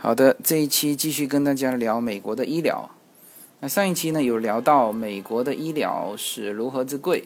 [0.00, 2.88] 好的，这一期继续跟大家聊美国的医疗。
[3.58, 7.24] 那上一期呢有聊到美国的医疗是如何之贵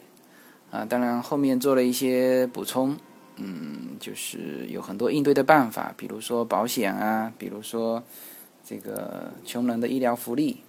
[0.71, 2.97] 啊，当然后面做了一些补充，
[3.37, 8.03] 嗯，就是有很多应对的办法，比如说保险啊，比如说
[8.65, 10.63] 这个穷人的医疗福利。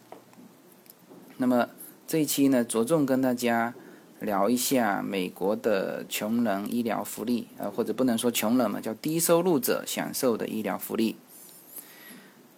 [1.37, 1.69] 那么
[2.05, 3.73] 这一期呢着重跟大家
[4.19, 11.15] 聊一下美国的穷人医疗福利啊，或者不能说穷人嘛，叫低收入者享受的医疗福利。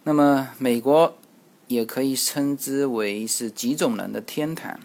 [0.08, 1.18] 那么，美国
[1.66, 4.80] 也可以称之为是几种人的天堂。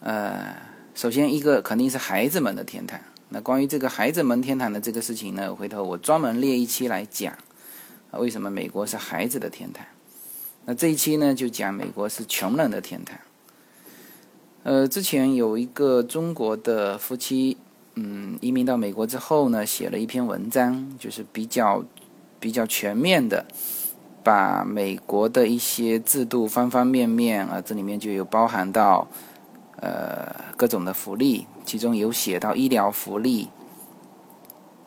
[0.00, 0.56] 呃，
[0.94, 3.00] 首先一个肯定是孩子们的天堂。
[3.30, 7.32] 那关于这个孩子们天堂的这个事情呢，回头我专门列一期来讲，
[8.10, 9.86] 为什么美国是孩子的天堂。
[10.66, 13.18] 那这一期呢，就讲美国是穷人的天堂。
[14.64, 17.56] 呃，之前有一个中国的夫妻，
[17.94, 21.82] 嗯，移民到美国之后呢，写了一篇文章，就是比较
[22.38, 23.46] 比较全面的。
[24.22, 29.08] 把美国的一些制度方方面面啊，这里面就有包含到
[29.76, 33.48] 呃各种的福利，其中有写到医疗福利。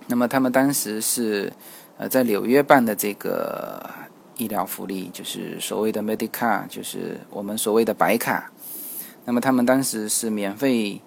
[0.07, 1.51] 那么他们当时是
[1.97, 3.89] 呃在纽约办的这个
[4.37, 8.51] 医疗福利，就是所谓的 Medicare，就是我们所谓的白卡。
[9.25, 11.01] 那么他们当时是免费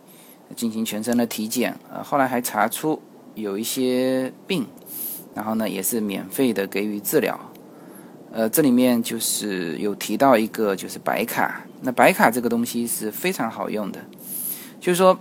[0.55, 3.01] 进行全身的体检，呃后来还查出
[3.35, 4.67] 有一些病，
[5.35, 7.39] 然后呢也是免费的给予治疗。
[8.37, 11.65] 呃，这里面就是有提到一个，就是白卡。
[11.81, 13.99] 那白卡这个东西是非常好用的，
[14.79, 15.19] 就是说，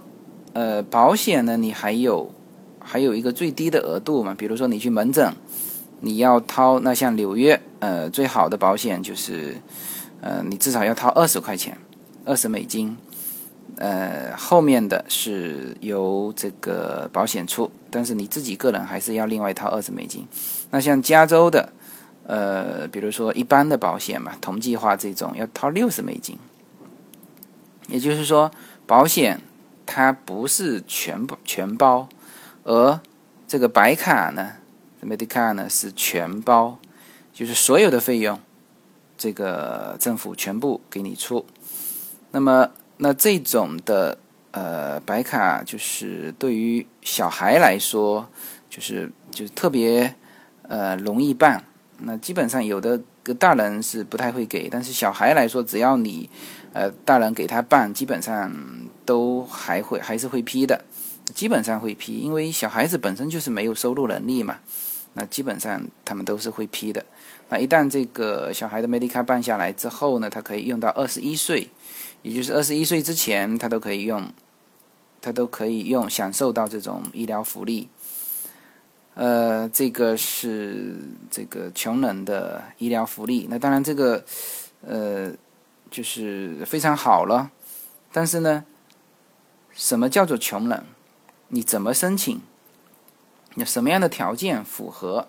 [0.52, 2.30] 呃，保险呢，你还有
[2.78, 4.36] 还有一个最低的额度嘛。
[4.38, 5.34] 比如说你去门诊，
[6.02, 9.56] 你要掏，那像纽约，呃，最好的保险就是，
[10.20, 11.78] 呃，你至少要掏二十块钱，
[12.26, 12.98] 二十美金。
[13.78, 20.28] 呃，后面的是由这个保险出，但是你自己个人还是要另外掏二十美金。
[20.70, 21.70] 那像加州的。
[22.28, 26.40] 呃，比如说一般的保险嘛，同计划这种要掏六十美金，
[27.88, 28.50] 也就是说，
[28.88, 29.40] 保险
[29.86, 32.10] 它不是全全包，
[32.64, 33.00] 而
[33.48, 34.54] 这个白卡呢
[35.04, 36.80] ，Medicare 呢是全包，
[37.32, 38.40] 就是所有的费用，
[39.16, 41.46] 这个政府全部给你出。
[42.32, 44.18] 那么，那这种的
[44.50, 48.28] 呃白卡，就是对于小孩来说，
[48.68, 50.16] 就是就是特别
[50.64, 51.64] 呃容易办。
[52.00, 56.30] 那基本上有的个大人是不太会给，但是小孩来说，只要你，
[56.74, 58.54] 呃，大人给他办，基本上
[59.06, 60.84] 都还会还是会批的，
[61.34, 64.60] 基本上会批，因为小孩子本身就是没有收入能力嘛，
[65.14, 67.06] 那基本上他们都是会批的。
[67.50, 71.70] 那一旦这个小孩的 Medicare 办下来之后呢，他可以用到二十一岁，
[72.24, 74.28] 也就是二十一岁之前，他都可以用，
[75.22, 77.88] 他都可以用享受到这种医疗福利。
[79.16, 80.98] 呃，这个是
[81.32, 83.48] 这个穷人的医疗福利。
[83.50, 84.26] 那当然，这个
[84.86, 85.32] 呃
[85.90, 87.50] 就是非常好了。
[88.12, 88.66] 但是呢，
[89.72, 90.84] 什么叫做穷人？
[91.48, 92.42] 你怎么申请？
[93.56, 95.26] 有什么样的条件符合？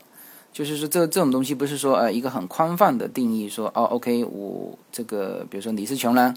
[0.52, 6.36] 就是说，这这种东西不是说呃一个很宽泛的定义，说哦，OK，我这个比如说你是穷人，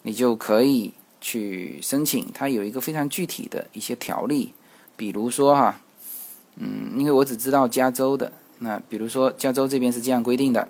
[0.00, 2.26] 你就可以去申请。
[2.32, 4.54] 它有一个非常具体的一些条例，
[4.96, 5.78] 比如说哈。
[6.56, 10.66] 嗯，因为我只知道加州的，那比如说加州这边是这样规定的：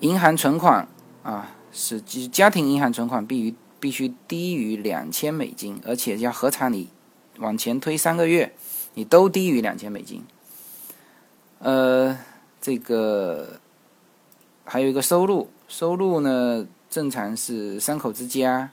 [0.00, 0.86] 银行存款
[1.24, 6.88] 啊，是家庭银行存款必须必须低于两千美金，而且要核查你
[7.38, 8.52] 往前推三个月，
[8.94, 10.24] 你都低于两千美金。
[11.58, 12.16] 呃，
[12.60, 13.58] 这个
[14.64, 18.70] 还有一个收入，收入呢正常是三口之家，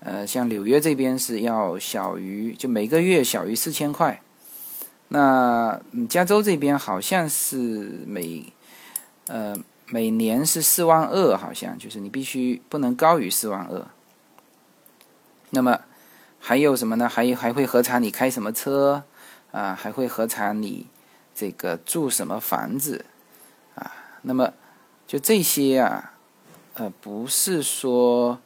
[0.00, 4.22] 呃，像纽约这边是要小于就每个月小于四千块。
[5.08, 8.52] 那加州这边好像是每
[9.28, 9.56] 呃
[9.86, 13.86] 每年是四万二，好像就是你必须不能高于四万二。
[15.50, 15.80] 那么
[16.40, 17.08] 还有什么呢？
[17.08, 19.04] 还还会核查你开什么车
[19.52, 19.78] 啊？
[19.80, 20.88] 还会核查你
[21.32, 23.04] 这个住什么房子
[23.76, 23.92] 啊？
[24.22, 24.52] 那么
[25.06, 26.14] 就这些啊，
[26.74, 28.40] 呃，不是说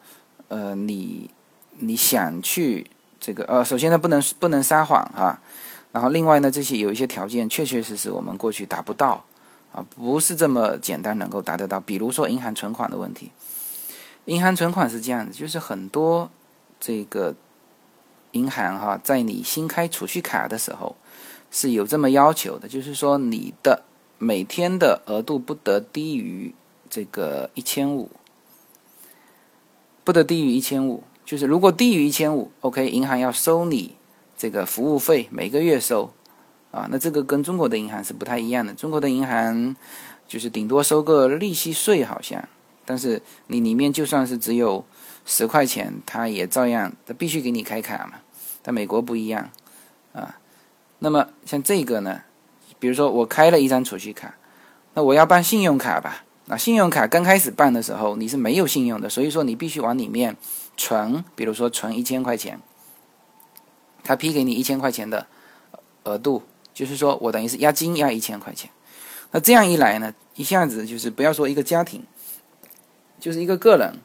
[0.49, 1.31] 呃你
[1.79, 5.41] 你想去这个呃，首先呢不能不能撒谎哈。
[5.93, 9.25] 然后另外呢，这些有一些条件确确实实我们过去达不到，
[9.73, 11.81] 啊，不是这么简单能够达得到。
[11.81, 13.33] 比如说银行存款的问题，
[14.27, 16.31] 银行存款是这样子，就是很多
[16.79, 17.35] 这个
[18.31, 20.95] 银行哈，在你新开储蓄卡的时候
[21.51, 23.83] 是有这么要求的，就是说你的
[24.19, 26.55] 每天的额度不得低于
[26.89, 28.09] 这个一千五，
[30.05, 33.97] 不得低于一千五，就是如果低于一千五，OK，银行要收你。
[34.41, 36.15] 这个服务费每个月收，
[36.71, 38.73] 啊，那这个跟中国的银行是不太一样的。
[38.73, 39.77] 中国的银行
[40.27, 42.43] 就是顶多收个利息税，好像，
[42.87, 44.83] 但是你里面就算是只有
[45.27, 48.15] 十块钱，它也照样，它必须给你开卡嘛。
[48.63, 49.51] 但美国不一样
[50.15, 50.39] 啊。
[51.01, 52.23] 那么像这个呢，
[52.79, 54.37] 比如说我开了一张储蓄卡，
[54.95, 56.25] 那我要办信用卡吧？
[56.47, 60.35] 那信用卡刚开始办的时候你是没有信用的，所以说你必须往里面
[60.79, 62.59] 存，比如说存一千块钱，
[64.05, 65.27] 他批给你一千块钱的
[66.05, 66.43] 额度，
[66.75, 68.71] 就是说我等于是押金押一千块钱。
[69.33, 72.05] 那这样一来呢，一下子就是不要说一个家庭，
[73.19, 73.99] 就是一个个人，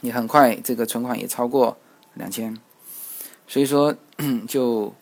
[0.00, 1.76] 你很快这个存款也超过
[2.14, 2.58] 两千，
[3.46, 3.94] 所以说
[4.48, 4.94] 就。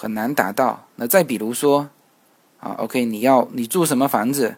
[0.00, 0.86] 很难达到。
[0.94, 1.90] 那再比如说，
[2.60, 4.56] 啊，OK，你要你住什么房子？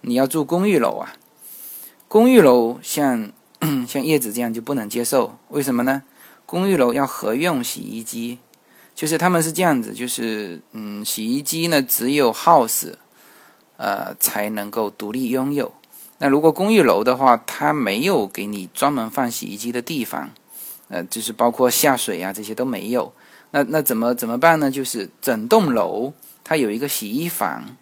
[0.00, 1.14] 你要住公寓楼啊？
[2.08, 3.30] 公寓楼像
[3.86, 6.02] 像叶子这样就不能接受，为什么呢？
[6.52, 8.38] 公寓楼要合用洗衣机，
[8.94, 12.92] 就是他们是这样子，就是嗯，洗衣机呢只有 house，
[13.78, 15.72] 呃，才能够独立拥有。
[16.18, 20.28] 那如果公寓楼的话，它没有给你专门放洗衣机的地方，
[20.88, 23.10] 呃，就是包括下水啊这些都没有。
[23.52, 24.70] 那那怎么怎么办呢？
[24.70, 26.12] 就是整栋楼
[26.44, 27.78] 它有一个洗衣房，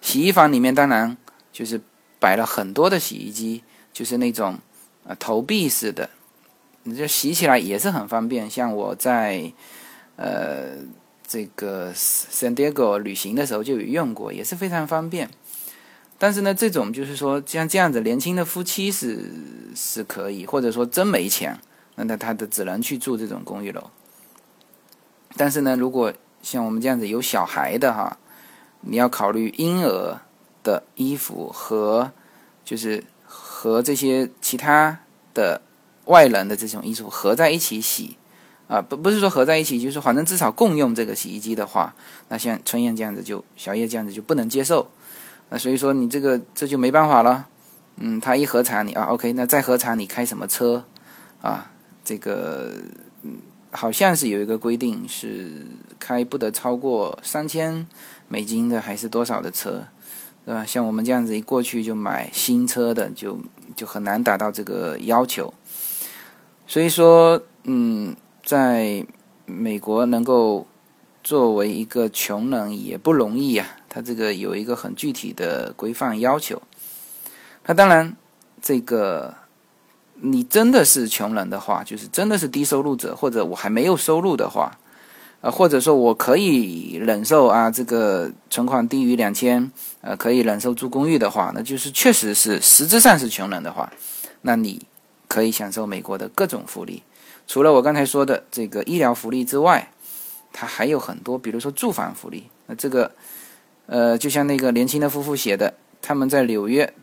[0.00, 1.14] 洗衣房里面当然
[1.52, 1.78] 就是
[2.18, 3.62] 摆了很多的洗衣机，
[3.92, 4.58] 就是那种
[5.06, 6.08] 呃投币式的，
[6.84, 8.48] 你就洗起来也是很方便。
[8.48, 9.52] 像我在
[10.16, 10.76] 呃
[11.26, 15.28] 这个 San Diego 旅行的时候就有用过，也是非常方便。
[16.16, 19.18] 但是呢，这种就是说像这样子年轻的夫妻是
[19.74, 21.58] 是可以，或者说真没钱，
[21.96, 23.90] 那那他的只能去住这种公寓楼。
[25.36, 28.16] 但是呢，如果像我们这样子有小孩的哈，
[28.82, 30.20] 你要考虑婴儿
[30.62, 32.12] 的衣服和
[32.64, 35.00] 就是和这些其他
[35.34, 35.60] 的
[36.06, 38.16] 外人的这种衣服合在一起洗
[38.68, 41.94] 啊，不不是说合在一起，就是反正至少共用这个洗衣机的话，
[42.28, 44.88] 那像春燕这样子就小叶这样子就不能接受，
[45.50, 47.46] 那所以说你这个这就没办法了，
[47.96, 50.84] 嗯，他一核查你啊，OK，那再核查你开什么车
[51.42, 51.70] 啊，
[52.04, 52.72] 这个
[53.22, 53.38] 嗯。
[53.76, 55.66] 好像是有一个规定，是
[55.98, 57.84] 开不得超过三千
[58.28, 59.82] 美金的，还是多少的车，
[60.46, 60.64] 对吧？
[60.64, 63.36] 像我们这样子一过去就买新车的，就
[63.74, 65.52] 就很难达到这个要求。
[66.66, 69.06] 所以说，嗯，在
[69.46, 70.66] 美国能够
[71.22, 73.66] 作为一个穷人也不容易啊。
[73.88, 76.60] 他这个有一个很具体的规范要求。
[77.66, 78.16] 那当然，
[78.60, 79.34] 这个。
[80.20, 84.78] 你真的是穷人的话，就是真的是低收入者，或者我还没有收入的话，
[85.40, 89.70] 呃，或者说我可以忍受啊，这个存款低于两千，
[90.02, 93.92] 呃，可以忍受住公寓的话，那就是确实是实质上是穷人的话，
[94.42, 94.80] 那你
[95.34, 97.02] 可以享受美国的各种福利。
[97.48, 99.90] 除了我刚才说的这个医疗福利之外，
[100.52, 102.48] 它还有很多，比如说住房福利。
[102.66, 103.10] 那这个，
[103.86, 106.94] 呃，就像那个年轻的夫妇写的，他们在纽约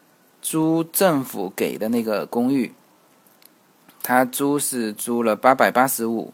[0.41, 2.73] 租政府给的那个公寓。
[4.01, 6.33] 他租是租了八百八十五，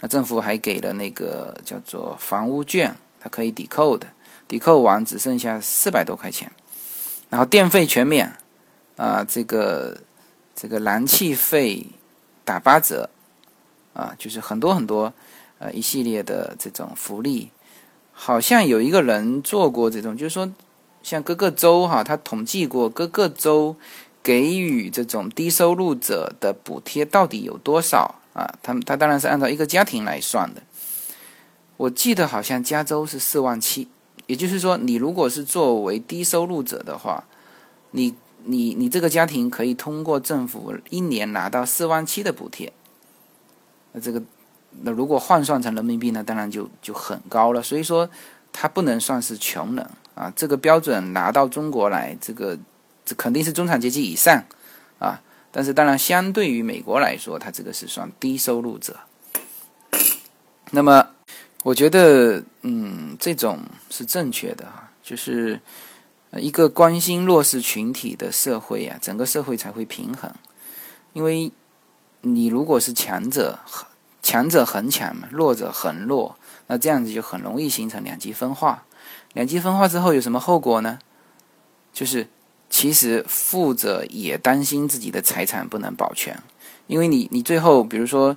[0.00, 4.06] 那政府还给了那个叫做房屋券，它可以抵扣的，
[4.46, 6.52] 抵扣完只剩下四百多块钱，
[7.30, 8.36] 然后电费全免，
[8.96, 9.96] 啊，这个
[10.60, 11.86] 这个燃气费
[12.44, 13.08] 打八折，
[13.94, 15.12] 啊，就是很多很多
[15.60, 17.52] 呃一系列的这种福利，
[18.10, 20.50] 好像有一个人做过这种，就是说
[21.02, 23.76] 像各个州哈，他统计过各个州。
[24.20, 28.44] 给予这种低收入者的补贴到底有多少啊？
[28.62, 30.60] 他他当然是按照一个家庭来算的。
[31.78, 33.88] 我记得好像加州是四万七，
[34.26, 37.24] 也就是说，你如果是作为低收入者的话，
[37.92, 38.14] 你
[38.48, 42.72] 你你这个家庭可以通过政府一年拿到四万七的补贴。
[43.92, 44.22] 那这个
[44.82, 47.62] 那如果换算成人民币呢，当然就就很高了。
[47.62, 48.08] 所以说，
[48.52, 50.32] 他不能算是穷人啊。
[50.34, 52.58] 这个标准拿到中国来，这个。
[53.08, 54.44] 这肯定是中产阶级以上，
[54.98, 55.18] 啊，
[55.50, 58.94] 但是当然，相对于美国来说，它这个是算低收入者。
[60.72, 61.08] 那么，
[61.62, 65.58] 我觉得，嗯，这种是正确的哈，就是
[66.32, 70.32] 一个关心弱势群体的社会啊，整个社会才会平衡。
[71.12, 71.52] 因为
[72.20, 73.58] 你如果是强者，
[74.22, 78.84] 强者恒强嘛，弱者恒弱，那这样子就很容易形成两极分化。
[79.32, 80.98] 两极分化之后有什么后果呢？
[81.92, 82.28] 就是。
[82.70, 86.38] 其实富者也担心自己的财产不能保全，
[86.86, 88.36] 因为你你最后比如说，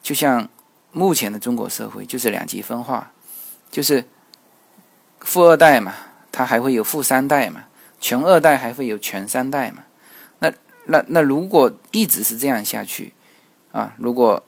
[0.00, 0.48] 就像
[0.92, 3.10] 目前的中国社会就是两极分化，
[3.68, 4.04] 就是
[5.18, 5.92] 富二代嘛，
[6.32, 7.64] 他还会有富三代嘛，
[8.00, 9.84] 穷二代还会有穷三代嘛。
[10.40, 10.52] 那
[10.86, 13.12] 那那如果一直是这样下去，
[13.70, 14.42] 啊，如果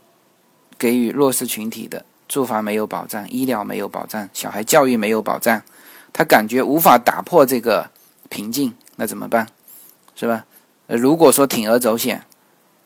[0.77, 5.63] 给予弱势群体的住房没有保障，医疗没有保障，小孩教育没有保障，
[6.13, 7.91] 他感觉无法打破这个
[8.29, 9.47] 瓶颈，那怎么办？
[10.17, 10.47] 是吧？
[10.87, 12.23] 如果说铤而走险，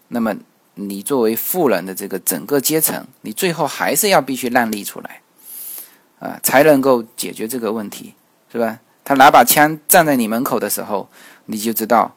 [0.08, 0.36] 那么
[0.74, 5.20] 你作为富人的这个整个阶层，你最后还是要必须让利出来，
[6.20, 8.14] 啊，才能够解决这个问题，
[8.52, 8.78] 是吧？
[9.08, 11.08] 他拿把枪站在你门口的时候，
[11.46, 12.14] 你就知道，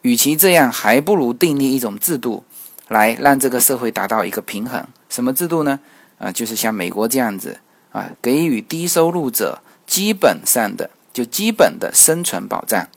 [0.00, 2.42] 与其这样，还不如订立一种制度，
[2.88, 4.84] 来让这个社会达到一个平衡。
[5.08, 5.78] 什么制度呢？
[6.18, 7.60] 啊，就是像美国这样子
[7.92, 12.88] 啊，给予低收入者基本上的就基本的生存保障。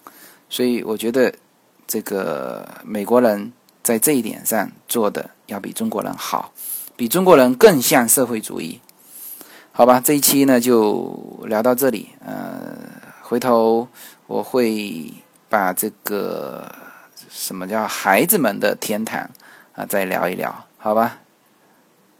[0.49, 1.31] 所以我觉得，
[1.85, 6.51] 这个美国人在这一点上做的要比中国人好，
[6.95, 8.81] 比中国人更像社会主义。
[9.71, 12.94] 好吧，这一期呢就聊到这里，呃。
[13.27, 13.87] 回头
[14.27, 15.11] 我会
[15.49, 16.71] 把这个
[17.27, 19.27] 什么叫孩子们的天堂
[19.73, 21.17] 啊，再聊一聊，好吧？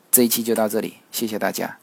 [0.09, 1.77] 这一期就到这里，谢谢大家。